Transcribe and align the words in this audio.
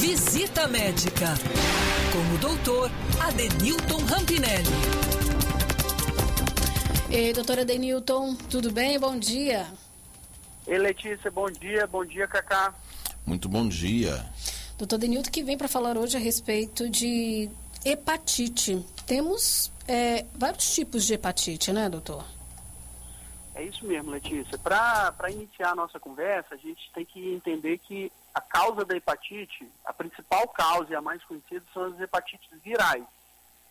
Visita 0.00 0.66
Médica 0.66 1.34
com 2.10 2.34
o 2.34 2.38
doutor 2.38 2.90
Adenilton 3.20 3.98
Rampinelli. 4.06 4.64
Ei, 7.10 7.34
doutora 7.34 7.60
Adenilton, 7.60 8.34
tudo 8.48 8.72
bem? 8.72 8.98
Bom 8.98 9.18
dia. 9.18 9.66
Ei, 10.66 10.78
Letícia, 10.78 11.30
bom 11.30 11.50
dia. 11.50 11.86
Bom 11.86 12.02
dia, 12.06 12.26
Cacá. 12.26 12.74
Muito 13.26 13.46
bom 13.46 13.68
dia. 13.68 14.24
Doutor 14.78 14.94
Adenilton 14.94 15.30
que 15.30 15.42
vem 15.42 15.58
para 15.58 15.68
falar 15.68 15.98
hoje 15.98 16.16
a 16.16 16.20
respeito 16.20 16.88
de 16.88 17.50
hepatite. 17.84 18.82
Temos 19.06 19.70
é, 19.86 20.24
vários 20.34 20.74
tipos 20.74 21.04
de 21.04 21.12
hepatite, 21.12 21.74
né, 21.74 21.90
doutor? 21.90 22.24
É 23.60 23.64
isso 23.64 23.84
mesmo, 23.84 24.10
Letícia. 24.10 24.56
Para 24.56 25.30
iniciar 25.30 25.72
a 25.72 25.74
nossa 25.74 26.00
conversa, 26.00 26.54
a 26.54 26.56
gente 26.56 26.90
tem 26.94 27.04
que 27.04 27.34
entender 27.34 27.76
que 27.76 28.10
a 28.34 28.40
causa 28.40 28.86
da 28.86 28.96
hepatite, 28.96 29.68
a 29.84 29.92
principal 29.92 30.48
causa 30.48 30.90
e 30.90 30.96
a 30.96 31.02
mais 31.02 31.22
conhecida 31.24 31.62
são 31.74 31.84
as 31.84 32.00
hepatites 32.00 32.48
virais, 32.62 33.04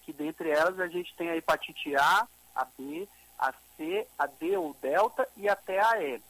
que 0.06 0.14
dentre 0.14 0.52
elas 0.52 0.80
a 0.80 0.86
gente 0.86 1.16
tem 1.16 1.32
a 1.32 1.36
hepatite 1.36 1.96
A, 1.96 2.28
a 2.56 2.68
B, 2.78 3.08
a 3.40 3.52
C, 3.76 4.06
a 4.20 4.28
D 4.28 4.56
ou 4.58 4.76
delta 4.80 5.28
e 5.36 5.50
até 5.50 5.80
a 5.80 6.04
E. 6.04 6.22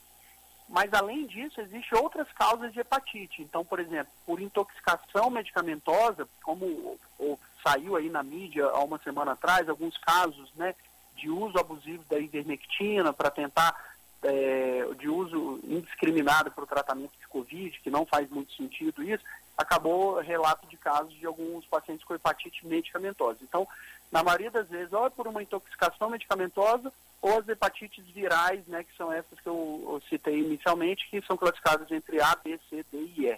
Mas 0.70 0.94
além 0.94 1.28
disso, 1.28 1.60
existem 1.60 2.00
outras 2.00 2.32
causas 2.32 2.72
de 2.72 2.80
hepatite. 2.80 3.42
Então, 3.42 3.66
por 3.66 3.82
exemplo, 3.82 4.14
por 4.26 4.40
intoxicação 4.40 5.30
medicamentosa, 5.30 6.30
como 6.44 6.98
ou, 7.18 7.38
saiu 7.62 7.98
aí 7.98 8.10
na 8.10 8.24
mídia 8.24 8.68
há 8.68 8.80
uma 8.86 9.00
semana 9.00 9.34
atrás, 9.34 9.68
alguns 9.68 9.98
casos 9.98 10.50
né, 10.56 10.74
de 11.20 11.30
uso 11.30 11.58
abusivo 11.58 12.04
da 12.10 12.20
ivermectina 12.20 13.14
para 13.14 13.30
tentar 13.30 13.76
é, 14.24 14.88
de 14.98 15.08
uso 15.08 15.60
indiscriminado 15.64 16.52
para 16.52 16.64
o 16.64 16.68
tratamento 16.68 17.14
de 17.20 17.28
Covid, 17.28 17.80
que 17.80 17.90
não 17.90 18.06
faz 18.06 18.30
muito 18.30 18.54
sentido 18.54 19.04
isso, 19.04 19.24
acabou 19.58 20.20
relato 20.20 20.68
de 20.68 20.78
casos 20.78 21.14
de 21.14 21.26
alguns 21.26 21.66
pacientes 21.66 22.04
com 22.06 22.16
hepatite 22.16 22.66
medicamentosa. 22.66 23.40
Então, 23.42 23.68
na 24.12 24.24
maioria 24.24 24.52
das 24.52 24.68
vezes, 24.68 24.92
ou 24.94 25.06
é 25.06 25.10
por 25.10 25.28
uma 25.28 25.44
intoxicação 25.44 26.10
medicamentosa, 26.10 26.92
ou 27.22 27.38
as 27.38 27.48
hepatites 27.48 28.06
virais, 28.08 28.66
né, 28.68 28.84
que 28.84 28.96
são 28.96 29.12
essas 29.12 29.40
que 29.40 29.48
eu, 29.48 29.82
eu 29.86 30.02
citei 30.10 30.40
inicialmente, 30.40 31.08
que 31.10 31.22
são 31.26 31.36
classificadas 31.36 31.92
entre 31.92 32.22
A, 32.22 32.36
B, 32.36 32.60
C, 32.70 32.86
D 32.92 32.98
e 33.18 33.28
E. 33.28 33.38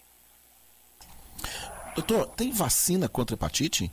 Doutor, 1.96 2.28
tem 2.28 2.52
vacina 2.52 3.10
contra 3.10 3.36
hepatite? 3.36 3.92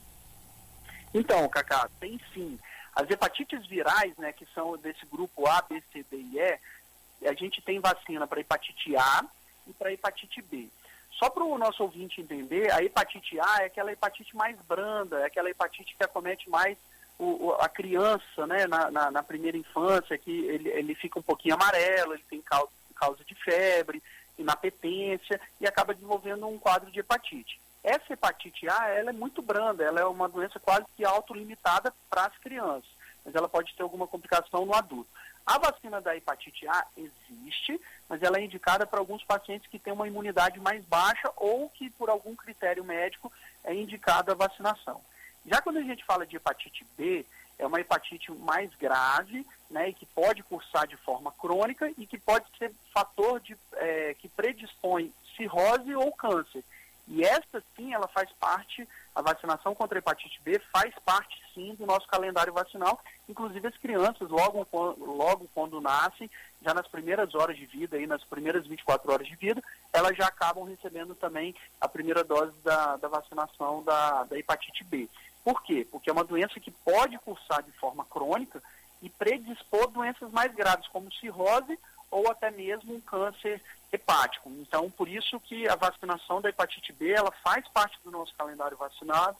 Então, 1.13 1.49
Cacá, 1.49 1.89
tem 1.99 2.21
sim. 2.33 2.59
As 2.99 3.09
hepatites 3.09 3.65
virais, 3.67 4.13
né, 4.19 4.33
que 4.33 4.45
são 4.53 4.77
desse 4.77 5.07
grupo 5.07 5.47
A, 5.47 5.63
B, 5.63 5.81
C, 5.93 6.05
D 6.11 6.17
e 6.17 6.37
E, 6.37 7.29
a 7.29 7.33
gente 7.33 7.63
tem 7.63 7.79
vacina 7.79 8.27
para 8.27 8.41
hepatite 8.41 8.97
A 8.97 9.25
e 9.69 9.73
para 9.73 9.93
hepatite 9.93 10.43
B. 10.43 10.69
Só 11.13 11.31
para 11.31 11.45
o 11.45 11.57
nosso 11.57 11.81
ouvinte 11.85 12.21
entender, 12.21 12.73
a 12.73 12.83
hepatite 12.83 13.39
A 13.39 13.63
é 13.63 13.67
aquela 13.67 13.93
hepatite 13.93 14.35
mais 14.35 14.57
branda, 14.63 15.21
é 15.21 15.27
aquela 15.27 15.49
hepatite 15.49 15.95
que 15.97 16.03
acomete 16.03 16.51
mais 16.51 16.77
o, 17.21 17.53
a 17.61 17.69
criança, 17.69 18.49
né, 18.49 18.67
na, 18.67 18.91
na, 18.91 19.11
na, 19.13 19.23
primeira 19.23 19.57
infância, 19.57 20.19
que 20.19 20.33
ele, 20.47 20.69
ele 20.69 20.95
fica 20.97 21.21
um 21.21 21.23
pouquinho 21.23 21.55
amarelo, 21.55 22.15
ele 22.15 22.25
tem 22.29 22.43
causa, 22.43 22.71
causa 22.97 23.25
de 23.25 23.35
febre, 23.37 24.03
inapetência 24.37 25.41
e 25.61 25.69
acaba 25.69 25.95
desenvolvendo 25.95 26.49
um 26.49 26.59
quadro 26.59 26.91
de 26.91 26.99
hepatite. 26.99 27.61
Essa 27.83 28.13
hepatite 28.13 28.69
A, 28.69 28.89
ela 28.89 29.11
é 29.11 29.13
muito 29.13 29.41
branda, 29.41 29.85
ela 29.85 30.01
é 30.01 30.05
uma 30.05 30.29
doença 30.29 30.59
quase 30.59 30.87
que 30.97 31.05
autolimitada 31.05 31.93
para 32.11 32.27
as 32.27 32.37
crianças, 32.39 32.91
mas 33.25 33.35
ela 33.35 33.49
pode 33.49 33.75
ter 33.75 33.83
alguma 33.83 34.07
complicação 34.07 34.67
no 34.67 34.75
adulto. 34.75 35.09
A 35.47 35.57
vacina 35.59 36.01
da 36.01 36.15
hepatite 36.15 36.69
A 36.69 36.87
existe, 36.97 37.81
mas 38.09 38.23
ela 38.23 38.39
é 38.39 38.45
indicada 38.45 38.87
para 38.87 38.99
alguns 38.99 39.25
pacientes 39.25 39.69
que 39.71 39.79
têm 39.79 39.93
uma 39.93 40.07
imunidade 40.07 40.61
mais 40.61 40.85
baixa 40.85 41.33
ou 41.37 41.71
que, 41.71 41.89
por 41.91 42.11
algum 42.11 42.37
critério 42.37 42.85
médico, 42.85 43.33
é 43.65 43.75
indicada 43.75 44.33
a 44.33 44.35
vacinação. 44.35 45.01
Já 45.47 45.63
quando 45.63 45.79
a 45.79 45.83
gente 45.83 46.05
fala 46.05 46.27
de 46.27 46.37
hepatite 46.37 46.87
B, 46.97 47.25
é 47.59 47.67
uma 47.67 47.81
hepatite 47.81 48.31
mais 48.31 48.71
grave, 48.75 49.47
né, 49.71 49.89
e 49.89 49.95
que 49.95 50.07
pode 50.07 50.43
cursar 50.43 50.87
de 50.87 50.97
forma 50.97 51.33
crônica 51.33 51.91
e 51.97 52.07
que 52.07 52.19
pode 52.19 52.45
ser 52.59 52.73
fator 52.93 53.41
de, 53.41 53.57
é, 53.75 54.15
que 54.19 54.29
predispõe 54.29 55.13
cirrose 55.37 55.95
ou 55.95 56.13
câncer. 56.13 56.63
E 57.11 57.25
esta 57.25 57.63
sim, 57.75 57.95
ela 57.95 58.07
faz 58.07 58.31
parte, 58.39 58.87
a 59.15 59.23
vacinação 59.23 59.75
contra 59.75 59.99
a 59.99 60.01
hepatite 60.01 60.41
B 60.43 60.61
faz 60.71 60.95
parte 61.05 61.41
sim 61.55 61.75
do 61.75 61.87
nosso 61.87 62.07
calendário 62.07 62.53
vacinal, 62.53 63.01
inclusive 63.27 63.67
as 63.67 63.77
crianças, 63.79 64.29
logo, 64.29 64.67
logo 64.99 65.49
quando 65.55 65.81
nascem, 65.81 66.31
já 66.63 66.75
nas 66.75 66.87
primeiras 66.87 67.35
horas 67.35 67.57
de 67.57 67.65
vida, 67.65 67.97
aí 67.97 68.07
nas 68.07 68.23
primeiras 68.25 68.67
24 68.67 69.11
horas 69.11 69.27
de 69.27 69.37
vida, 69.37 69.63
elas 69.91 70.17
já 70.17 70.27
acabam 70.27 70.65
recebendo 70.65 71.15
também 71.15 71.55
a 71.81 71.89
primeira 71.89 72.23
dose 72.23 72.53
da, 72.63 72.97
da 72.97 73.09
vacinação 73.09 73.83
da, 73.83 74.25
da 74.25 74.39
hepatite 74.39 74.85
B. 74.85 75.09
Por 75.43 75.63
quê? 75.63 75.87
Porque 75.91 76.11
é 76.11 76.13
uma 76.13 76.25
doença 76.25 76.61
que 76.61 76.71
pode 76.71 77.19
cursar 77.21 77.63
de 77.63 77.73
forma 77.73 78.05
crônica 78.05 78.63
e 79.01 79.09
predispor 79.09 79.89
doenças 79.89 80.31
mais 80.31 80.55
graves, 80.55 80.87
como 80.89 81.11
cirrose 81.15 81.79
ou 82.11 82.31
até 82.31 82.51
mesmo 82.51 82.95
um 82.95 83.01
câncer 83.01 83.61
hepático. 83.93 84.51
Então, 84.59 84.91
por 84.91 85.09
isso 85.09 85.41
que 85.41 85.69
a 85.69 85.77
vacinação 85.77 86.41
da 86.41 86.49
hepatite 86.49 86.93
B, 86.93 87.11
ela 87.11 87.33
faz 87.43 87.67
parte 87.69 87.99
do 88.05 88.11
nosso 88.11 88.35
calendário 88.35 88.77
vacinado 88.77 89.37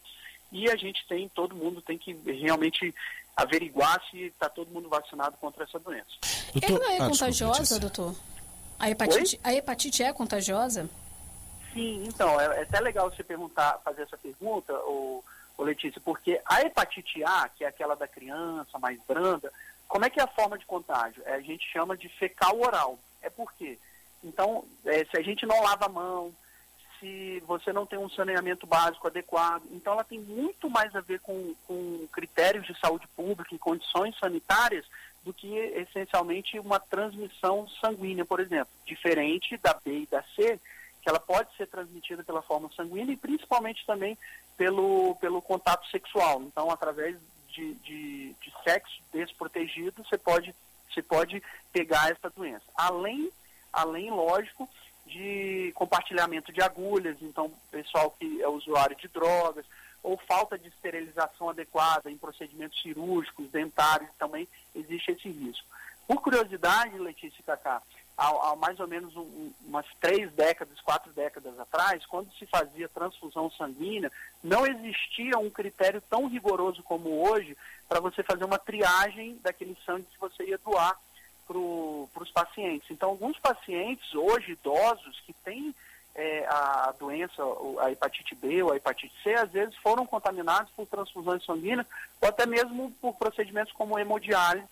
e 0.51 0.69
a 0.69 0.75
gente 0.75 1.05
tem, 1.07 1.29
todo 1.29 1.55
mundo 1.55 1.81
tem 1.81 1.97
que 1.97 2.13
realmente 2.13 2.93
averiguar 3.35 4.01
se 4.09 4.23
está 4.23 4.49
todo 4.49 4.71
mundo 4.71 4.89
vacinado 4.89 5.37
contra 5.37 5.63
essa 5.63 5.79
doença. 5.79 6.09
Doutor, 6.53 6.83
Ela 6.83 6.93
é 6.93 6.97
ah, 6.97 7.07
contagiosa, 7.07 7.59
desculpa, 7.61 7.81
doutor? 7.81 8.15
A 8.79 8.89
hepatite, 8.89 9.39
a 9.43 9.53
hepatite 9.53 10.03
é 10.03 10.11
contagiosa? 10.11 10.89
Sim, 11.73 12.03
então, 12.07 12.39
é, 12.39 12.45
é, 12.59 12.61
até 12.63 12.79
legal 12.79 13.11
você 13.11 13.23
perguntar, 13.23 13.79
fazer 13.83 14.03
essa 14.03 14.17
pergunta, 14.17 14.73
ô, 14.85 15.23
ô 15.57 15.63
Letícia, 15.63 16.01
porque 16.03 16.41
a 16.45 16.61
hepatite 16.61 17.23
A, 17.23 17.47
que 17.49 17.63
é 17.63 17.67
aquela 17.67 17.95
da 17.95 18.07
criança, 18.07 18.79
mais 18.79 18.99
branda, 19.07 19.51
como 19.89 20.05
é 20.05 20.09
que 20.09 20.19
é 20.19 20.23
a 20.23 20.27
forma 20.27 20.57
de 20.57 20.65
contágio? 20.65 21.21
É, 21.25 21.33
a 21.33 21.41
gente 21.41 21.67
chama 21.67 21.97
de 21.97 22.07
fecal 22.07 22.57
oral. 22.61 22.97
É 23.23 23.29
por 23.29 23.51
quê? 23.53 23.77
Então, 24.23 24.63
é, 24.85 25.03
se 25.03 25.17
a 25.17 25.21
gente 25.21 25.45
não 25.47 25.61
lava 25.63 25.87
a 25.87 25.89
mão, 25.89 26.31
se 26.99 27.41
você 27.47 27.73
não 27.73 27.87
tem 27.87 27.97
um 27.97 28.09
saneamento 28.09 28.67
básico 28.67 29.07
adequado, 29.07 29.63
então 29.71 29.93
ela 29.93 30.03
tem 30.03 30.19
muito 30.19 30.69
mais 30.69 30.95
a 30.95 31.01
ver 31.01 31.19
com, 31.21 31.55
com 31.65 32.07
critérios 32.11 32.67
de 32.67 32.79
saúde 32.79 33.07
pública 33.15 33.55
e 33.55 33.59
condições 33.59 34.17
sanitárias 34.19 34.85
do 35.23 35.33
que 35.33 35.57
essencialmente 35.57 36.59
uma 36.59 36.79
transmissão 36.79 37.67
sanguínea, 37.81 38.23
por 38.23 38.39
exemplo, 38.39 38.71
diferente 38.85 39.57
da 39.57 39.73
B 39.73 40.01
e 40.01 40.05
da 40.05 40.21
C, 40.35 40.59
que 41.01 41.09
ela 41.09 41.19
pode 41.19 41.49
ser 41.55 41.67
transmitida 41.67 42.23
pela 42.23 42.41
forma 42.43 42.69
sanguínea 42.75 43.13
e 43.13 43.17
principalmente 43.17 43.85
também 43.85 44.17
pelo, 44.55 45.15
pelo 45.15 45.41
contato 45.41 45.87
sexual. 45.87 46.41
Então, 46.43 46.69
através 46.69 47.15
de, 47.51 47.73
de, 47.75 48.35
de 48.41 48.53
sexo 48.63 49.01
desprotegido, 49.13 50.03
você 50.03 50.17
pode, 50.17 50.55
você 50.89 51.01
pode 51.01 51.41
pegar 51.71 52.11
essa 52.11 52.29
doença. 52.29 52.63
Além 52.75 53.31
além, 53.71 54.09
lógico, 54.09 54.67
de 55.05 55.71
compartilhamento 55.75 56.51
de 56.51 56.61
agulhas, 56.61 57.17
então 57.21 57.51
pessoal 57.71 58.11
que 58.11 58.41
é 58.41 58.47
usuário 58.47 58.95
de 58.95 59.07
drogas, 59.07 59.65
ou 60.01 60.17
falta 60.17 60.57
de 60.57 60.67
esterilização 60.67 61.49
adequada 61.49 62.09
em 62.09 62.17
procedimentos 62.17 62.81
cirúrgicos, 62.81 63.49
dentários, 63.49 64.09
também 64.17 64.47
existe 64.75 65.11
esse 65.11 65.29
risco. 65.29 65.65
Por 66.07 66.21
curiosidade, 66.21 66.97
Letícia 66.97 67.43
Cacá, 67.43 67.81
há, 68.19 68.51
há 68.51 68.55
mais 68.57 68.79
ou 68.79 68.87
menos 68.87 69.15
um, 69.15 69.51
umas 69.65 69.85
três 70.01 70.31
décadas, 70.33 70.79
quatro 70.81 71.11
décadas 71.13 71.57
atrás, 71.57 72.05
quando 72.05 72.31
se 72.33 72.45
fazia 72.45 72.89
transfusão 72.89 73.49
sanguínea, 73.51 74.11
não 74.43 74.67
existia 74.67 75.39
um 75.39 75.49
critério 75.49 76.01
tão 76.09 76.27
rigoroso 76.27 76.83
como 76.83 77.27
hoje 77.27 77.57
para 77.87 78.01
você 78.01 78.21
fazer 78.21 78.43
uma 78.43 78.59
triagem 78.59 79.39
daquele 79.41 79.75
sangue 79.85 80.05
que 80.11 80.19
você 80.19 80.43
ia 80.43 80.57
doar 80.57 80.99
para 81.47 81.57
os 81.57 82.31
pacientes. 82.31 82.91
Então, 82.91 83.09
alguns 83.09 83.39
pacientes, 83.39 84.13
hoje 84.13 84.51
idosos, 84.51 85.19
que 85.25 85.33
têm 85.33 85.73
é, 86.13 86.45
a 86.47 86.93
doença, 86.99 87.41
a 87.79 87.91
hepatite 87.91 88.35
B 88.35 88.61
ou 88.61 88.71
a 88.71 88.75
hepatite 88.75 89.13
C, 89.23 89.33
às 89.33 89.49
vezes 89.49 89.75
foram 89.77 90.05
contaminados 90.05 90.71
por 90.75 90.85
transfusões 90.85 91.43
sanguíneas 91.45 91.87
ou 92.21 92.27
até 92.27 92.45
mesmo 92.45 92.91
por 93.01 93.15
procedimentos 93.15 93.73
como 93.73 93.97
hemodiálise, 93.97 94.67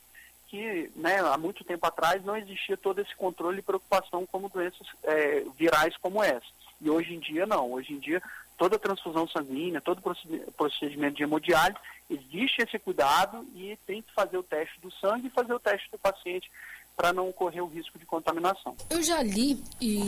que 0.48 0.90
né, 0.96 1.20
há 1.20 1.38
muito 1.38 1.64
tempo 1.64 1.86
atrás 1.86 2.24
não 2.24 2.36
existia 2.36 2.78
todo 2.78 3.00
esse 3.00 3.16
controle 3.16 3.60
e 3.60 3.64
preocupação 3.64 4.26
como 4.26 4.50
doenças 4.50 4.88
é, 5.04 5.44
virais 5.58 5.96
como 5.98 6.24
essa. 6.24 6.46
E 6.82 6.90
hoje 6.90 7.14
em 7.14 7.20
dia 7.20 7.46
não. 7.46 7.74
Hoje 7.74 7.94
em 7.94 8.00
dia, 8.00 8.22
toda 8.58 8.80
transfusão 8.80 9.28
sanguínea, 9.28 9.82
todo 9.82 10.02
procedimento 10.56 11.18
de 11.18 11.24
hemodiálise, 11.24 11.80
existe 12.10 12.62
esse 12.62 12.80
cuidado 12.80 13.46
e 13.56 13.78
tem 13.86 14.02
que 14.02 14.14
fazer 14.14 14.38
o 14.38 14.44
teste 14.44 14.80
do 14.80 14.92
sangue 14.92 15.28
e 15.28 15.32
fazer 15.32 15.54
o 15.54 15.60
teste 15.60 15.90
do 15.92 15.98
paciente 15.98 16.50
para 16.96 17.14
não 17.14 17.32
correr 17.32 17.62
o 17.62 17.68
risco 17.68 18.00
de 18.00 18.06
contaminação. 18.08 18.76
Eu 18.90 19.04
já 19.04 19.22
li 19.22 19.64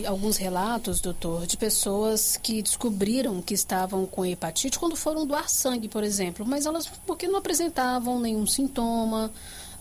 alguns 0.08 0.38
relatos, 0.38 1.00
doutor, 1.00 1.46
de 1.46 1.56
pessoas 1.56 2.36
que 2.36 2.64
descobriram 2.64 3.40
que 3.44 3.54
estavam 3.54 4.08
com 4.08 4.26
hepatite 4.26 4.80
quando 4.80 4.96
foram 4.96 5.28
doar 5.28 5.48
sangue, 5.48 5.88
por 5.88 6.04
exemplo, 6.04 6.44
mas 6.44 6.66
elas 6.66 6.88
porque 7.06 7.28
não 7.28 7.38
apresentavam 7.38 8.20
nenhum 8.20 8.48
sintoma. 8.48 9.32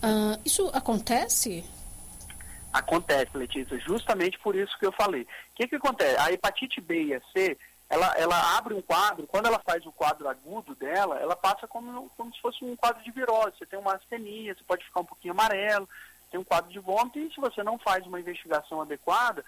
Uh, 0.02 0.40
isso 0.44 0.70
acontece? 0.72 1.64
Acontece, 2.72 3.36
Letícia, 3.36 3.78
justamente 3.80 4.38
por 4.38 4.54
isso 4.54 4.78
que 4.78 4.86
eu 4.86 4.92
falei. 4.92 5.22
O 5.22 5.26
que, 5.56 5.68
que 5.68 5.76
acontece? 5.76 6.16
A 6.18 6.32
hepatite 6.32 6.80
B 6.80 7.04
e 7.04 7.14
a 7.14 7.20
C 7.32 7.56
ela, 7.88 8.14
ela 8.18 8.58
abre 8.58 8.74
um 8.74 8.82
quadro, 8.82 9.26
quando 9.26 9.46
ela 9.46 9.58
faz 9.60 9.84
o 9.86 9.92
quadro 9.92 10.28
agudo 10.28 10.74
dela, 10.74 11.18
ela 11.18 11.34
passa 11.34 11.66
como, 11.66 12.10
como 12.16 12.32
se 12.34 12.40
fosse 12.40 12.62
um 12.62 12.76
quadro 12.76 13.02
de 13.02 13.10
virose. 13.10 13.56
Você 13.56 13.66
tem 13.66 13.78
uma 13.78 13.94
astenia, 13.94 14.54
você 14.54 14.62
pode 14.64 14.84
ficar 14.84 15.00
um 15.00 15.06
pouquinho 15.06 15.32
amarelo, 15.32 15.88
tem 16.30 16.38
um 16.38 16.44
quadro 16.44 16.70
de 16.70 16.78
vômito, 16.78 17.18
e 17.18 17.32
se 17.32 17.40
você 17.40 17.62
não 17.62 17.78
faz 17.78 18.06
uma 18.06 18.20
investigação 18.20 18.82
adequada, 18.82 19.42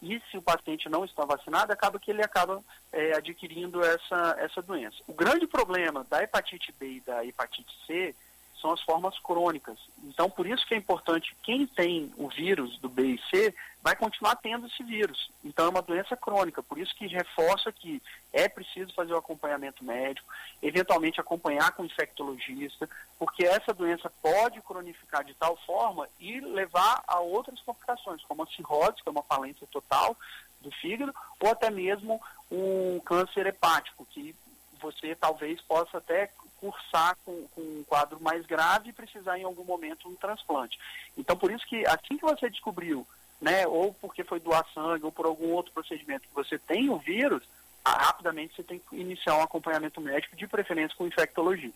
e 0.00 0.22
se 0.30 0.38
o 0.38 0.42
paciente 0.42 0.88
não 0.88 1.04
está 1.04 1.24
vacinado, 1.24 1.72
acaba 1.72 1.98
que 1.98 2.10
ele 2.10 2.22
acaba 2.22 2.62
é, 2.92 3.16
adquirindo 3.16 3.84
essa, 3.84 4.36
essa 4.38 4.62
doença. 4.62 4.96
O 5.08 5.12
grande 5.12 5.46
problema 5.46 6.06
da 6.08 6.22
hepatite 6.22 6.72
B 6.78 6.94
e 6.94 7.00
da 7.00 7.24
hepatite 7.24 7.76
C 7.86 8.14
são 8.60 8.72
as 8.72 8.80
formas 8.82 9.18
crônicas. 9.18 9.78
Então, 10.04 10.28
por 10.28 10.46
isso 10.46 10.66
que 10.66 10.74
é 10.74 10.76
importante, 10.76 11.34
quem 11.42 11.66
tem 11.66 12.12
o 12.16 12.28
vírus 12.28 12.78
do 12.78 12.88
B 12.88 13.14
e 13.14 13.20
C 13.30 13.54
vai 13.82 13.96
continuar 13.96 14.36
tendo 14.36 14.66
esse 14.66 14.82
vírus. 14.82 15.30
Então, 15.44 15.66
é 15.66 15.68
uma 15.68 15.82
doença 15.82 16.16
crônica, 16.16 16.62
por 16.62 16.78
isso 16.78 16.94
que 16.94 17.06
reforça 17.06 17.72
que 17.72 18.02
é 18.32 18.48
preciso 18.48 18.92
fazer 18.94 19.12
o 19.12 19.16
acompanhamento 19.16 19.84
médico, 19.84 20.28
eventualmente 20.62 21.20
acompanhar 21.20 21.72
com 21.72 21.82
o 21.82 21.86
infectologista, 21.86 22.88
porque 23.18 23.44
essa 23.44 23.72
doença 23.72 24.12
pode 24.22 24.60
cronificar 24.62 25.24
de 25.24 25.34
tal 25.34 25.56
forma 25.64 26.08
e 26.18 26.40
levar 26.40 27.02
a 27.06 27.20
outras 27.20 27.60
complicações, 27.60 28.22
como 28.24 28.42
a 28.42 28.46
cirrose, 28.46 29.02
que 29.02 29.08
é 29.08 29.12
uma 29.12 29.22
falência 29.22 29.66
total 29.70 30.16
do 30.60 30.70
fígado, 30.70 31.14
ou 31.40 31.50
até 31.50 31.70
mesmo 31.70 32.20
um 32.50 33.00
câncer 33.00 33.46
hepático, 33.46 34.06
que 34.10 34.34
você 34.80 35.14
talvez 35.14 35.60
possa 35.62 35.98
até 35.98 36.30
cursar 36.58 37.16
com, 37.24 37.46
com, 37.54 37.60
um 37.60 37.84
quadro 37.86 38.20
mais 38.20 38.44
grave 38.46 38.90
e 38.90 38.92
precisar 38.92 39.38
em 39.38 39.44
algum 39.44 39.64
momento 39.64 40.08
um 40.08 40.14
transplante. 40.14 40.78
Então, 41.16 41.36
por 41.36 41.50
isso 41.50 41.66
que 41.66 41.86
assim 41.86 42.16
que 42.16 42.22
você 42.22 42.50
descobriu, 42.50 43.06
né, 43.40 43.66
ou 43.66 43.94
porque 43.94 44.22
foi 44.22 44.40
doar 44.40 44.66
sangue 44.74 45.04
ou 45.04 45.12
por 45.12 45.26
algum 45.26 45.52
outro 45.52 45.72
procedimento 45.72 46.28
que 46.28 46.34
você 46.34 46.58
tem 46.58 46.90
o 46.90 46.98
vírus, 46.98 47.42
rapidamente 47.84 48.54
você 48.54 48.62
tem 48.62 48.78
que 48.78 48.96
iniciar 48.96 49.36
um 49.36 49.42
acompanhamento 49.42 50.00
médico, 50.00 50.36
de 50.36 50.46
preferência 50.46 50.96
com 50.96 51.06
infectologia. 51.06 51.72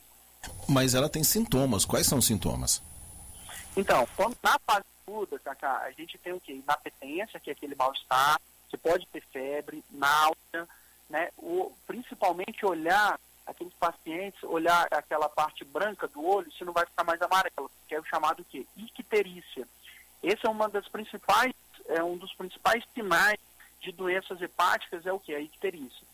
Mas 0.69 0.95
ela 0.95 1.09
tem 1.09 1.25
sintomas. 1.25 1.85
Quais 1.85 2.07
são 2.07 2.19
os 2.19 2.27
sintomas? 2.27 2.83
Então, 3.77 4.07
quando, 4.15 4.37
na 4.43 4.59
fase 4.67 4.85
aguda, 5.07 5.41
a 5.63 5.91
gente 5.93 6.19
tem 6.19 6.33
o 6.33 6.41
quê? 6.41 6.53
Inapetência, 6.53 7.41
que 7.41 7.51
é 7.51 7.53
aquele 7.53 7.75
mal-estar, 7.75 8.39
você 8.69 8.77
pode 8.77 9.07
ter 9.07 9.23
febre, 9.33 9.83
náusea, 9.91 10.69
né? 11.09 11.31
O, 11.37 11.73
principalmente 11.87 12.65
olhar 12.65 13.19
aqueles 13.47 13.75
pacientes, 13.75 14.43
olhar 14.45 14.87
aquela 14.91 15.29
parte 15.29 15.65
branca 15.65 16.09
do 16.09 16.25
olho, 16.25 16.51
se 16.53 16.65
não 16.65 16.73
vai 16.73 16.87
ficar 16.87 17.05
mais 17.05 17.21
amarelo, 17.21 17.71
que 17.87 17.95
é 17.95 18.01
o 18.01 18.05
chamado 18.05 18.41
o 18.41 18.45
quê? 18.45 18.67
Icterícia. 18.77 19.69
Esse 20.23 20.47
é 20.47 20.51
uma 20.51 20.69
das 20.69 20.89
principais, 20.89 21.53
é 21.89 22.03
um 22.03 22.17
dos 22.17 22.33
principais 22.35 22.83
sinais 22.95 23.39
de 23.81 23.93
doenças 23.93 24.41
hepáticas, 24.41 25.05
é 25.05 25.13
o 25.13 25.21
que? 25.21 25.35
A 25.35 25.41
icterícia. 25.41 26.05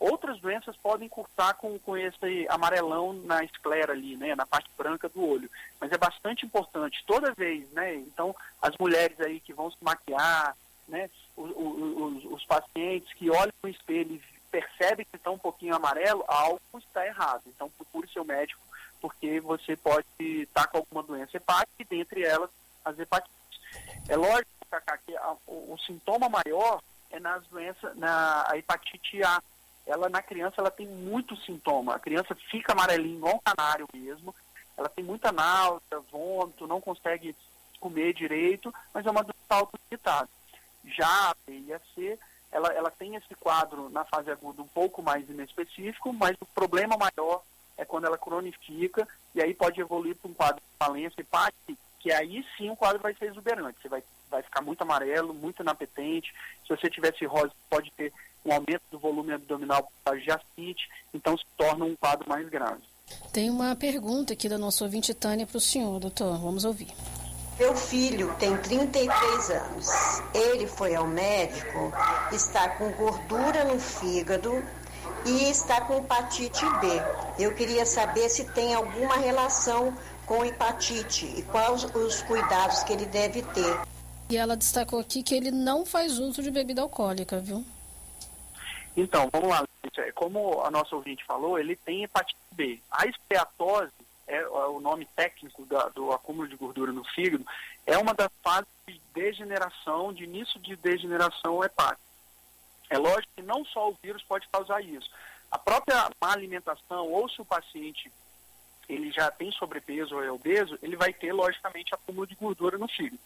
Outras 0.00 0.40
doenças 0.40 0.74
podem 0.78 1.08
cursar 1.08 1.54
com, 1.56 1.78
com 1.78 1.96
esse 1.96 2.46
amarelão 2.48 3.12
na 3.12 3.44
esclera 3.44 3.92
ali, 3.92 4.16
né, 4.16 4.34
na 4.34 4.46
parte 4.46 4.70
branca 4.76 5.08
do 5.10 5.24
olho. 5.24 5.48
Mas 5.78 5.92
é 5.92 5.98
bastante 5.98 6.44
importante, 6.44 7.04
toda 7.06 7.34
vez, 7.34 7.70
né, 7.70 7.94
então 7.96 8.34
as 8.60 8.76
mulheres 8.78 9.20
aí 9.20 9.38
que 9.40 9.52
vão 9.52 9.70
se 9.70 9.76
maquiar, 9.82 10.56
né, 10.88 11.08
os, 11.36 11.50
os, 11.54 12.24
os 12.32 12.44
pacientes 12.46 13.12
que 13.12 13.30
olham 13.30 13.52
no 13.62 13.68
espelho 13.68 14.14
e 14.14 14.39
percebe 14.50 15.04
que 15.04 15.16
está 15.16 15.30
um 15.30 15.38
pouquinho 15.38 15.74
amarelo, 15.74 16.24
algo 16.26 16.60
está 16.78 17.06
errado. 17.06 17.42
Então 17.46 17.70
procure 17.70 18.08
seu 18.08 18.24
médico, 18.24 18.60
porque 19.00 19.40
você 19.40 19.76
pode 19.76 20.06
estar 20.18 20.62
tá 20.62 20.66
com 20.68 20.78
alguma 20.78 21.02
doença 21.02 21.36
hepática, 21.36 21.70
e 21.78 21.84
dentre 21.84 22.22
elas 22.24 22.50
as 22.84 22.98
hepatites. 22.98 23.38
É 24.08 24.16
lógico, 24.16 24.50
Cacá, 24.70 24.98
que 24.98 25.16
a, 25.16 25.36
o, 25.46 25.74
o, 25.74 25.78
sintoma 25.78 26.28
maior 26.28 26.80
é 27.10 27.18
nas 27.18 27.44
doenças, 27.46 27.96
na 27.96 28.48
hepatite 28.54 29.22
A. 29.22 29.42
Ela 29.86 30.08
na 30.08 30.22
criança 30.22 30.56
ela 30.58 30.70
tem 30.70 30.86
muito 30.86 31.36
sintoma. 31.38 31.96
A 31.96 31.98
criança 31.98 32.34
fica 32.50 32.72
amarelinha, 32.72 33.16
igual 33.16 33.36
um 33.36 33.40
canário 33.40 33.88
mesmo. 33.92 34.34
Ela 34.76 34.88
tem 34.88 35.04
muita 35.04 35.32
náusea, 35.32 36.00
vômito, 36.10 36.66
não 36.66 36.80
consegue 36.80 37.34
comer 37.80 38.12
direito, 38.12 38.72
mas 38.94 39.04
é 39.04 39.10
uma 39.10 39.22
doença 39.22 39.38
auto-limitada. 39.48 40.28
Já 40.84 41.30
a 41.30 41.34
B 41.46 41.64
e 41.66 41.72
a 41.72 41.80
C 41.94 42.18
ela, 42.52 42.68
ela 42.72 42.90
tem 42.90 43.14
esse 43.14 43.34
quadro 43.36 43.88
na 43.90 44.04
fase 44.04 44.30
aguda 44.30 44.62
um 44.62 44.68
pouco 44.68 45.02
mais 45.02 45.28
inespecífico, 45.28 46.12
mas 46.12 46.36
o 46.40 46.46
problema 46.46 46.96
maior 46.96 47.42
é 47.76 47.84
quando 47.84 48.06
ela 48.06 48.18
cronifica 48.18 49.06
e 49.34 49.40
aí 49.40 49.54
pode 49.54 49.80
evoluir 49.80 50.16
para 50.16 50.30
um 50.30 50.34
quadro 50.34 50.60
de 50.60 50.76
falência 50.78 51.20
hepática, 51.20 51.74
que 51.98 52.12
aí 52.12 52.44
sim 52.56 52.70
o 52.70 52.76
quadro 52.76 53.00
vai 53.00 53.14
ser 53.14 53.26
exuberante. 53.26 53.80
Você 53.80 53.88
vai, 53.88 54.02
vai 54.30 54.42
ficar 54.42 54.60
muito 54.60 54.82
amarelo, 54.82 55.32
muito 55.32 55.62
inapetente. 55.62 56.34
Se 56.66 56.76
você 56.76 56.90
tiver 56.90 57.14
cirrose, 57.16 57.52
pode 57.68 57.90
ter 57.92 58.12
um 58.44 58.52
aumento 58.52 58.82
do 58.90 58.98
volume 58.98 59.32
abdominal 59.32 59.82
por 59.82 59.92
causa 60.04 60.20
de 60.56 60.76
então 61.12 61.36
se 61.36 61.44
torna 61.56 61.84
um 61.84 61.96
quadro 61.96 62.28
mais 62.28 62.48
grave. 62.48 62.82
Tem 63.32 63.50
uma 63.50 63.74
pergunta 63.76 64.32
aqui 64.32 64.48
da 64.48 64.58
nossa 64.58 64.84
ouvinte 64.84 65.12
Tânia 65.14 65.46
para 65.46 65.56
o 65.56 65.60
senhor, 65.60 65.98
doutor. 65.98 66.38
Vamos 66.38 66.64
ouvir. 66.64 66.88
Meu 67.60 67.76
filho 67.76 68.34
tem 68.38 68.56
33 68.56 69.50
anos. 69.50 69.86
Ele 70.32 70.66
foi 70.66 70.94
ao 70.94 71.06
médico, 71.06 71.92
está 72.32 72.70
com 72.70 72.90
gordura 72.92 73.64
no 73.64 73.78
fígado 73.78 74.64
e 75.26 75.50
está 75.50 75.82
com 75.82 75.98
hepatite 75.98 76.64
B. 76.80 76.86
Eu 77.38 77.54
queria 77.54 77.84
saber 77.84 78.30
se 78.30 78.50
tem 78.52 78.74
alguma 78.74 79.16
relação 79.16 79.94
com 80.24 80.42
hepatite 80.42 81.26
e 81.26 81.42
quais 81.42 81.84
os 81.84 82.22
cuidados 82.22 82.82
que 82.82 82.94
ele 82.94 83.04
deve 83.04 83.42
ter. 83.42 83.78
E 84.30 84.38
ela 84.38 84.56
destacou 84.56 84.98
aqui 84.98 85.22
que 85.22 85.34
ele 85.34 85.50
não 85.50 85.84
faz 85.84 86.18
uso 86.18 86.42
de 86.42 86.50
bebida 86.50 86.80
alcoólica, 86.80 87.40
viu? 87.40 87.62
Então, 88.96 89.28
vamos 89.30 89.50
lá. 89.50 89.66
Como 90.14 90.62
a 90.62 90.70
nossa 90.70 90.96
ouvinte 90.96 91.22
falou, 91.26 91.58
ele 91.58 91.76
tem 91.76 92.04
hepatite 92.04 92.40
B. 92.52 92.80
A 92.90 93.04
esteatose 93.06 93.92
é, 94.30 94.42
é 94.42 94.46
o 94.46 94.80
nome 94.80 95.06
técnico 95.16 95.64
da, 95.66 95.88
do 95.88 96.12
acúmulo 96.12 96.48
de 96.48 96.56
gordura 96.56 96.92
no 96.92 97.04
fígado, 97.04 97.44
é 97.86 97.98
uma 97.98 98.14
das 98.14 98.30
fases 98.42 98.68
de 98.86 99.00
degeneração, 99.12 100.12
de 100.12 100.24
início 100.24 100.60
de 100.60 100.76
degeneração 100.76 101.62
hepática. 101.64 102.08
É 102.88 102.98
lógico 102.98 103.32
que 103.36 103.42
não 103.42 103.64
só 103.64 103.90
o 103.90 103.96
vírus 104.02 104.22
pode 104.22 104.48
causar 104.48 104.80
isso. 104.82 105.10
A 105.50 105.58
própria 105.58 106.08
má 106.20 106.32
alimentação, 106.32 107.08
ou 107.08 107.28
se 107.28 107.40
o 107.40 107.44
paciente 107.44 108.10
ele 108.88 109.12
já 109.12 109.30
tem 109.30 109.52
sobrepeso 109.52 110.16
ou 110.16 110.24
é 110.24 110.30
obeso, 110.30 110.78
ele 110.82 110.96
vai 110.96 111.12
ter, 111.12 111.32
logicamente, 111.32 111.94
acúmulo 111.94 112.26
de 112.26 112.34
gordura 112.34 112.78
no 112.78 112.88
fígado. 112.88 113.20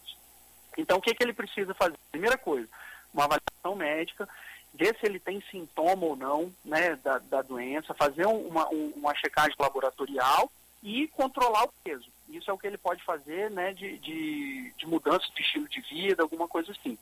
Então, 0.77 0.99
o 0.99 1.00
que, 1.00 1.15
que 1.15 1.23
ele 1.23 1.33
precisa 1.33 1.73
fazer? 1.75 1.97
Primeira 2.11 2.37
coisa, 2.37 2.69
uma 3.12 3.25
avaliação 3.25 3.75
médica, 3.75 4.29
ver 4.75 4.97
se 4.99 5.07
ele 5.07 5.19
tem 5.19 5.43
sintoma 5.50 6.05
ou 6.05 6.17
não 6.17 6.53
né, 6.65 6.97
da, 6.97 7.19
da 7.19 7.43
doença, 7.43 7.95
fazer 7.95 8.26
uma, 8.26 8.69
uma 8.69 9.14
checagem 9.14 9.55
laboratorial 9.59 10.50
e 10.85 11.09
controlar 11.09 11.64
o 11.64 11.73
peso. 11.83 12.11
Isso 12.29 12.50
é 12.50 12.53
o 12.53 12.59
que 12.59 12.67
ele 12.67 12.76
pode 12.76 13.03
fazer 13.03 13.50
né, 13.50 13.73
de, 13.73 13.99
de, 13.99 14.71
de 14.76 14.87
mudança 14.87 15.26
de 15.35 15.41
estilo 15.41 15.67
de 15.67 15.81
vida, 15.81 16.23
alguma 16.23 16.47
coisa 16.47 16.71
assim. 16.73 16.99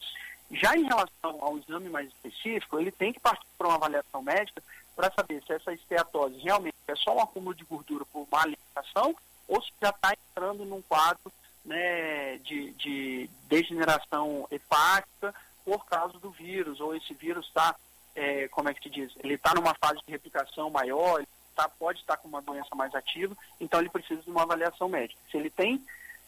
Já 0.53 0.77
em 0.77 0.85
relação 0.85 1.43
ao 1.43 1.59
exame 1.59 1.89
mais 1.89 2.09
específico, 2.09 2.79
ele 2.79 2.93
tem 2.93 3.13
que 3.13 3.19
partir 3.19 3.45
para 3.59 3.67
uma 3.67 3.77
avaliação 3.77 4.23
médica 4.23 4.63
para 4.95 5.13
saber 5.13 5.43
se 5.45 5.53
essa 5.53 5.73
esteatose 5.73 6.39
realmente 6.39 6.77
é 6.87 6.95
só 6.95 7.17
um 7.17 7.21
acúmulo 7.21 7.55
de 7.55 7.65
gordura 7.65 8.05
por 8.05 8.27
má 8.31 8.43
alimentação 8.43 9.17
ou 9.49 9.61
se 9.61 9.73
já 9.81 9.91
está 9.91 10.13
entrando 10.13 10.65
num 10.65 10.83
quadro 10.83 11.33
né, 11.65 12.39
de, 12.39 12.73
de 12.73 13.31
degeneração 13.49 14.47
hepática 14.51 15.35
por 15.65 15.85
causa 15.87 16.19
do 16.19 16.31
vírus, 16.31 16.81
ou 16.81 16.95
esse 16.95 17.15
vírus 17.15 17.47
está, 17.47 17.75
é, 18.15 18.49
como 18.49 18.69
é 18.69 18.75
que 18.75 18.83
se 18.83 18.91
diz, 18.91 19.13
ele 19.23 19.35
está 19.35 19.55
numa 19.55 19.75
fase 19.75 20.01
de 20.05 20.13
replicação 20.13 20.71
maior, 20.71 21.19
ele 21.19 21.29
tá, 21.55 21.69
pode 21.69 22.01
estar 22.01 22.17
com 22.17 22.29
uma 22.29 22.43
doença 22.43 22.75
mais 22.75 22.95
ativa, 22.95 23.37
então 23.61 23.81
ele 23.81 23.89
precisa 23.89 24.23
de 24.23 24.31
uma 24.31 24.43
avaliação 24.43 24.89
médica. 24.89 25.21
Se 25.31 25.37
ele 25.37 25.51
tem 25.51 25.83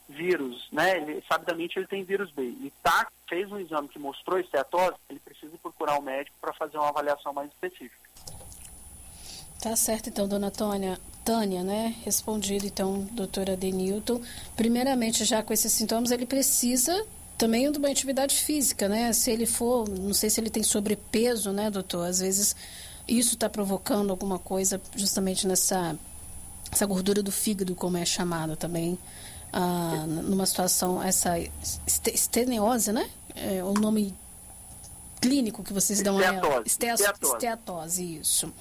vírus, 0.08 0.68
né, 0.70 0.98
ele, 0.98 1.24
sabidamente 1.28 1.78
ele 1.78 1.86
tem 1.86 2.04
vírus 2.04 2.30
B, 2.30 2.42
e 2.42 2.72
tá, 2.82 3.08
fez 3.28 3.50
um 3.50 3.58
exame 3.58 3.88
que 3.88 3.98
mostrou 3.98 4.38
esteatose, 4.38 4.96
ele 5.08 5.20
precisa 5.20 5.56
procurar 5.58 5.96
o 5.96 6.00
um 6.00 6.02
médico 6.02 6.36
para 6.40 6.52
fazer 6.52 6.76
uma 6.76 6.88
avaliação 6.88 7.32
mais 7.32 7.50
específica. 7.50 7.96
Tá 9.60 9.74
certo, 9.76 10.10
então, 10.10 10.28
dona 10.28 10.50
Tônia. 10.50 10.98
Tânia, 11.24 11.62
né? 11.62 11.94
Respondido, 12.04 12.66
então, 12.66 13.00
doutora 13.12 13.56
Denilton. 13.56 14.20
Primeiramente, 14.54 15.24
já 15.24 15.42
com 15.42 15.54
esses 15.54 15.72
sintomas, 15.72 16.10
ele 16.10 16.26
precisa 16.26 17.06
também 17.38 17.70
de 17.72 17.78
uma 17.78 17.88
atividade 17.88 18.36
física, 18.36 18.88
né? 18.88 19.10
Se 19.14 19.30
ele 19.30 19.46
for, 19.46 19.88
não 19.88 20.12
sei 20.12 20.28
se 20.28 20.38
ele 20.38 20.50
tem 20.50 20.62
sobrepeso, 20.62 21.50
né, 21.50 21.70
doutor? 21.70 22.06
Às 22.06 22.20
vezes 22.20 22.54
isso 23.06 23.34
está 23.34 23.48
provocando 23.48 24.10
alguma 24.10 24.38
coisa 24.38 24.80
justamente 24.96 25.46
nessa 25.46 25.96
essa 26.72 26.86
gordura 26.86 27.22
do 27.22 27.30
fígado, 27.30 27.74
como 27.74 27.96
é 27.96 28.04
chamada 28.04 28.56
também, 28.56 28.98
ah, 29.52 30.04
numa 30.08 30.44
situação, 30.44 31.00
essa 31.00 31.38
esteneose, 31.86 32.92
né? 32.92 33.08
É 33.36 33.62
o 33.62 33.74
nome 33.74 34.12
clínico 35.20 35.62
que 35.62 35.72
vocês 35.72 36.02
dão 36.02 36.18
a 36.18 36.24
ela. 36.24 36.62
Esteatose. 36.66 37.32
Esteatose, 37.32 38.16
isso. 38.20 38.52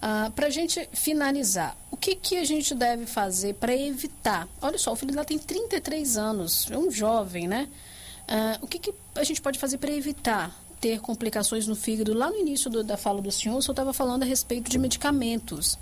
Ah, 0.00 0.32
para 0.34 0.46
a 0.46 0.50
gente 0.50 0.88
finalizar, 0.92 1.76
o 1.90 1.96
que, 1.96 2.16
que 2.16 2.38
a 2.38 2.44
gente 2.44 2.74
deve 2.74 3.04
fazer 3.04 3.54
para 3.54 3.76
evitar? 3.76 4.48
Olha 4.62 4.78
só, 4.78 4.92
o 4.92 4.96
filho 4.96 5.12
dela 5.12 5.24
tem 5.24 5.38
33 5.38 6.16
anos, 6.16 6.68
é 6.70 6.78
um 6.78 6.90
jovem, 6.90 7.46
né? 7.46 7.68
Ah, 8.26 8.58
o 8.62 8.66
que, 8.66 8.78
que 8.78 8.94
a 9.14 9.24
gente 9.24 9.42
pode 9.42 9.58
fazer 9.58 9.76
para 9.76 9.92
evitar 9.92 10.58
ter 10.80 11.00
complicações 11.00 11.66
no 11.66 11.76
fígado. 11.76 12.14
Lá 12.14 12.30
no 12.30 12.36
início 12.36 12.70
do, 12.70 12.82
da 12.82 12.96
fala 12.96 13.20
do 13.20 13.30
senhor, 13.30 13.58
o 13.58 13.62
senhor 13.62 13.72
estava 13.72 13.92
falando 13.92 14.22
a 14.22 14.26
respeito 14.26 14.70
de 14.70 14.78
medicamentos. 14.78 15.78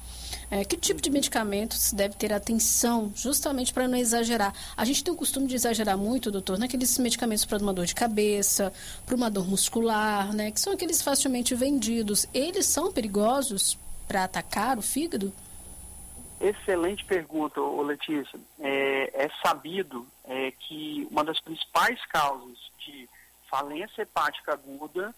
É, 0.51 0.65
que 0.65 0.77
tipo 0.77 1.01
de 1.01 1.11
medicamentos 1.11 1.93
deve 1.93 2.15
ter 2.15 2.33
atenção, 2.33 3.13
justamente 3.15 3.73
para 3.73 3.87
não 3.87 3.99
exagerar? 3.99 4.53
A 4.77 4.85
gente 4.85 5.05
tem 5.05 5.13
o 5.13 5.17
costume 5.17 5.47
de 5.47 5.55
exagerar 5.55 5.97
muito, 5.97 6.31
doutor, 6.31 6.59
naqueles 6.59 6.99
medicamentos 6.99 7.45
para 7.45 7.59
uma 7.59 7.73
dor 7.73 7.87
de 7.87 7.95
cabeça, 7.95 8.73
para 9.07 9.15
uma 9.15 9.31
dor 9.31 9.47
muscular, 9.49 10.35
né? 10.35 10.51
Que 10.51 10.61
são 10.61 10.73
aqueles 10.73 11.03
facilmente 11.03 11.55
vendidos. 11.55 12.27
Eles 12.33 12.67
são 12.67 12.91
perigosos 12.91 13.79
para 14.07 14.25
atacar 14.25 14.79
o 14.79 14.83
fígado? 14.83 15.33
Excelente 16.41 17.05
pergunta, 17.05 17.61
Letícia. 17.61 18.39
É, 18.61 19.25
é 19.27 19.31
sabido 19.45 20.07
é, 20.25 20.53
que 20.53 21.07
uma 21.11 21.25
das 21.25 21.41
principais 21.41 22.01
causas 22.07 22.57
de 22.79 23.09
falência 23.49 24.03
hepática 24.03 24.53
aguda 24.53 25.15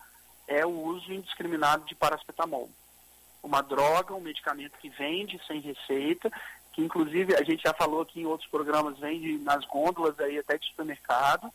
é 0.46 0.64
o 0.64 0.70
uso 0.70 1.12
indiscriminado 1.12 1.84
de 1.84 1.94
paracetamol. 1.94 2.70
Uma 3.42 3.62
droga, 3.62 4.14
um 4.14 4.20
medicamento 4.20 4.78
que 4.78 4.88
vende 4.88 5.40
sem 5.46 5.60
receita, 5.60 6.30
que 6.72 6.82
inclusive 6.82 7.34
a 7.36 7.42
gente 7.42 7.62
já 7.62 7.72
falou 7.72 8.02
aqui 8.02 8.20
em 8.20 8.26
outros 8.26 8.48
programas, 8.50 8.98
vende 8.98 9.38
nas 9.38 9.64
gôndolas 9.64 10.18
aí 10.20 10.38
até 10.38 10.58
de 10.58 10.66
supermercado, 10.66 11.50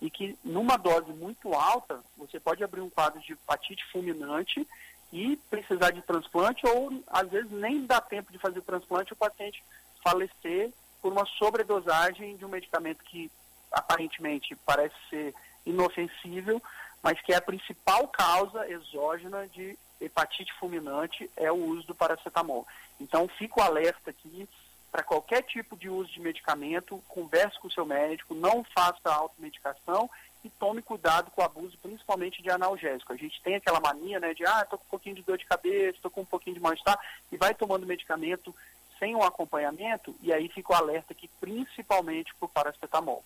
e 0.00 0.10
que 0.10 0.38
numa 0.44 0.76
dose 0.76 1.10
muito 1.12 1.54
alta, 1.54 2.00
você 2.16 2.38
pode 2.38 2.62
abrir 2.62 2.80
um 2.80 2.90
quadro 2.90 3.20
de 3.20 3.32
hepatite 3.32 3.84
fulminante 3.90 4.66
e 5.12 5.36
precisar 5.48 5.90
de 5.90 6.02
transplante, 6.02 6.66
ou 6.66 7.02
às 7.08 7.28
vezes 7.30 7.50
nem 7.50 7.86
dá 7.86 8.00
tempo 8.00 8.32
de 8.32 8.38
fazer 8.38 8.58
o 8.58 8.62
transplante, 8.62 9.12
o 9.12 9.16
paciente 9.16 9.62
falecer 10.02 10.70
por 11.00 11.12
uma 11.12 11.24
sobredosagem 11.24 12.36
de 12.36 12.44
um 12.44 12.48
medicamento 12.48 13.02
que 13.04 13.30
aparentemente 13.72 14.54
parece 14.64 14.94
ser 15.08 15.34
inofensível, 15.66 16.62
mas 17.02 17.20
que 17.20 17.32
é 17.32 17.36
a 17.36 17.42
principal 17.42 18.08
causa 18.08 18.66
exógena 18.70 19.46
de 19.48 19.76
hepatite 20.00 20.52
fulminante 20.54 21.30
é 21.36 21.50
o 21.50 21.56
uso 21.56 21.86
do 21.86 21.94
paracetamol. 21.94 22.66
Então, 23.00 23.28
fico 23.28 23.60
alerta 23.60 24.10
aqui 24.10 24.48
para 24.90 25.02
qualquer 25.02 25.42
tipo 25.42 25.76
de 25.76 25.88
uso 25.88 26.10
de 26.10 26.20
medicamento, 26.20 27.02
converse 27.08 27.58
com 27.58 27.68
o 27.68 27.70
seu 27.70 27.84
médico, 27.84 28.34
não 28.34 28.64
faça 28.64 29.12
automedicação 29.12 30.08
e 30.42 30.48
tome 30.48 30.80
cuidado 30.80 31.30
com 31.30 31.42
o 31.42 31.44
abuso, 31.44 31.76
principalmente 31.82 32.42
de 32.42 32.50
analgésico. 32.50 33.12
A 33.12 33.16
gente 33.16 33.40
tem 33.42 33.56
aquela 33.56 33.80
mania, 33.80 34.20
né, 34.20 34.32
de, 34.32 34.46
ah, 34.46 34.62
estou 34.62 34.78
com 34.78 34.84
um 34.84 34.90
pouquinho 34.90 35.16
de 35.16 35.22
dor 35.22 35.36
de 35.36 35.44
cabeça, 35.44 35.96
estou 35.96 36.10
com 36.10 36.22
um 36.22 36.26
pouquinho 36.26 36.54
de 36.54 36.62
mal-estar, 36.62 36.98
e 37.30 37.36
vai 37.36 37.54
tomando 37.54 37.84
medicamento 37.84 38.54
sem 38.98 39.14
um 39.14 39.22
acompanhamento, 39.22 40.14
e 40.22 40.32
aí 40.32 40.48
fico 40.48 40.72
alerta 40.72 41.12
aqui, 41.12 41.28
principalmente 41.40 42.34
para 42.34 42.46
o 42.46 42.48
paracetamol. 42.48 43.22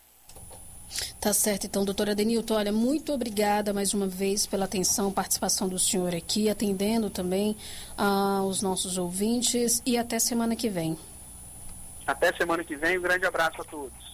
Tá 1.20 1.32
certo, 1.32 1.66
então, 1.66 1.84
doutora 1.84 2.14
Denilton, 2.14 2.54
olha, 2.54 2.72
muito 2.72 3.12
obrigada 3.12 3.72
mais 3.72 3.94
uma 3.94 4.06
vez 4.06 4.46
pela 4.46 4.64
atenção, 4.64 5.12
participação 5.12 5.68
do 5.68 5.78
senhor 5.78 6.14
aqui, 6.14 6.48
atendendo 6.48 7.10
também 7.10 7.56
uh, 7.98 8.42
os 8.44 8.62
nossos 8.62 8.98
ouvintes 8.98 9.82
e 9.86 9.96
até 9.96 10.18
semana 10.18 10.56
que 10.56 10.68
vem. 10.68 10.98
Até 12.06 12.32
semana 12.32 12.64
que 12.64 12.74
vem, 12.74 12.98
um 12.98 13.02
grande 13.02 13.24
abraço 13.24 13.60
a 13.60 13.64
todos. 13.64 14.09